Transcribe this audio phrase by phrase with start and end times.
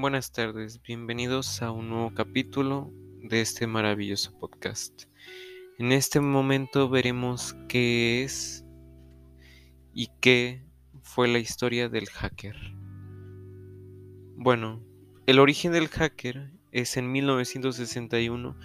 [0.00, 5.06] Buenas tardes, bienvenidos a un nuevo capítulo de este maravilloso podcast.
[5.76, 8.64] En este momento veremos qué es
[9.92, 10.64] y qué
[11.02, 12.54] fue la historia del hacker.
[14.36, 14.84] Bueno,
[15.26, 18.56] el origen del hacker es en 1961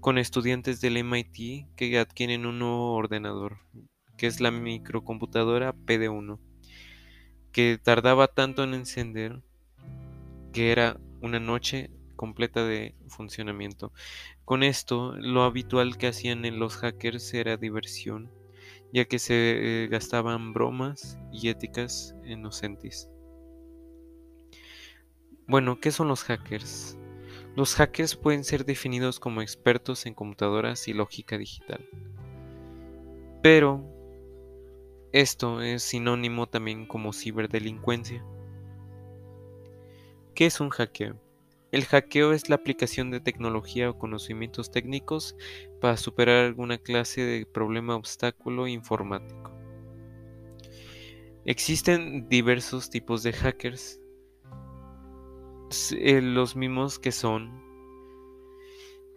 [0.00, 3.58] con estudiantes del MIT que adquieren un nuevo ordenador,
[4.16, 6.40] que es la microcomputadora PD1,
[7.52, 9.44] que tardaba tanto en encender
[10.52, 13.92] que era una noche completa de funcionamiento.
[14.44, 18.30] Con esto, lo habitual que hacían en los hackers era diversión,
[18.92, 23.08] ya que se eh, gastaban bromas y éticas inocentes.
[25.46, 26.98] Bueno, ¿qué son los hackers?
[27.56, 31.88] Los hackers pueden ser definidos como expertos en computadoras y lógica digital.
[33.42, 33.82] Pero
[35.12, 38.24] esto es sinónimo también como ciberdelincuencia.
[40.40, 41.20] ¿Qué es un hackeo?
[41.70, 45.36] El hackeo es la aplicación de tecnología o conocimientos técnicos
[45.82, 49.52] para superar alguna clase de problema obstáculo informático.
[51.44, 54.00] Existen diversos tipos de hackers,
[55.98, 57.62] eh, los mismos que son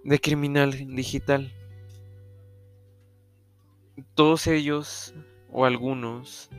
[0.04, 1.54] de criminal digital.
[4.14, 5.16] Todos ellos
[5.50, 6.50] o algunos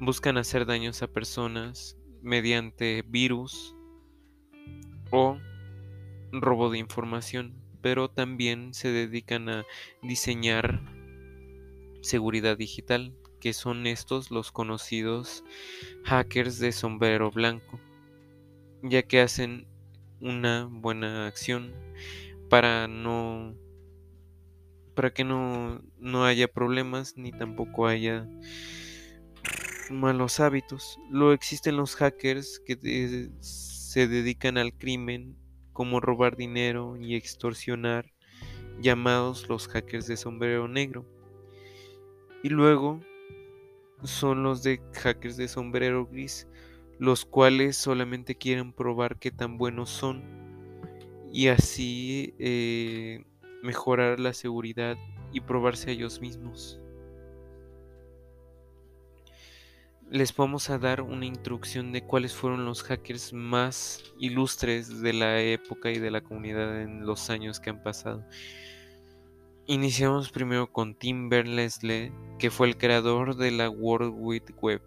[0.00, 3.74] buscan hacer daños a personas mediante virus,
[5.10, 5.38] o
[6.32, 9.64] robo de información, pero también se dedican a
[10.02, 10.82] diseñar
[12.02, 15.44] seguridad digital, que son estos los conocidos
[16.04, 17.78] hackers de sombrero blanco,
[18.82, 19.66] ya que hacen
[20.20, 21.72] una buena acción
[22.48, 23.54] para no
[24.94, 28.28] para que no, no haya problemas ni tampoco haya
[29.90, 30.98] malos hábitos.
[31.08, 32.74] Luego existen los hackers que
[33.88, 35.34] se dedican al crimen
[35.72, 38.12] como robar dinero y extorsionar,
[38.82, 41.06] llamados los hackers de sombrero negro.
[42.42, 43.00] Y luego
[44.02, 46.46] son los de hackers de sombrero gris,
[46.98, 50.22] los cuales solamente quieren probar qué tan buenos son
[51.32, 53.24] y así eh,
[53.62, 54.98] mejorar la seguridad
[55.32, 56.78] y probarse a ellos mismos.
[60.10, 65.40] Les vamos a dar una introducción de cuáles fueron los hackers más ilustres de la
[65.42, 68.24] época y de la comunidad en los años que han pasado.
[69.66, 74.80] Iniciamos primero con Tim Berners-Lee, que fue el creador de la World Wide Web.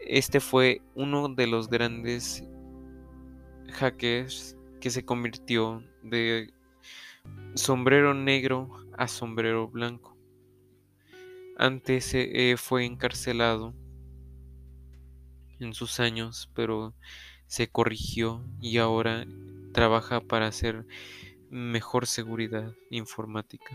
[0.00, 2.42] Este fue uno de los grandes
[3.74, 6.52] hackers que se convirtió de
[7.54, 10.16] sombrero negro a sombrero blanco.
[11.56, 13.72] Antes eh, fue encarcelado
[15.60, 16.94] en sus años, pero
[17.46, 19.26] se corrigió y ahora
[19.72, 20.86] trabaja para hacer
[21.50, 23.70] mejor seguridad informática.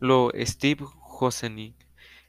[0.00, 1.74] Lo Steve Hosenik.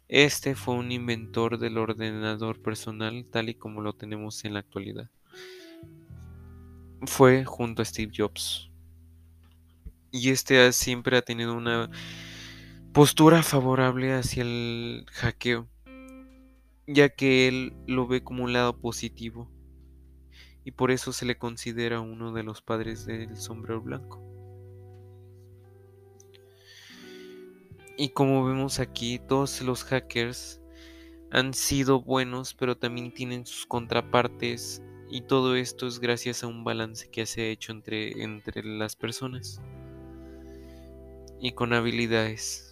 [0.07, 5.09] Este fue un inventor del ordenador personal tal y como lo tenemos en la actualidad.
[7.05, 8.71] Fue junto a Steve Jobs.
[10.11, 11.91] Y este siempre ha tenido una
[12.91, 15.67] postura favorable hacia el hackeo
[16.91, 19.47] ya que él lo ve como un lado positivo
[20.63, 24.23] y por eso se le considera uno de los padres del sombrero blanco.
[27.95, 30.61] Y como vemos aquí, todos los hackers
[31.31, 36.63] han sido buenos, pero también tienen sus contrapartes y todo esto es gracias a un
[36.63, 39.61] balance que se ha hecho entre, entre las personas
[41.39, 42.68] y con habilidades.